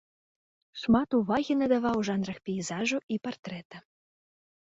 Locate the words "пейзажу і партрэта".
2.49-3.75